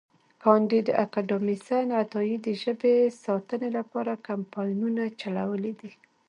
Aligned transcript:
کانديد 0.43 0.85
اکاډميسن 1.05 1.87
عطایي 2.01 2.35
د 2.45 2.47
ژبې 2.61 2.95
ساتنې 3.23 3.69
لپاره 3.77 4.21
کمپاینونه 4.27 5.03
چلولي 5.21 5.73
دي. 5.79 5.91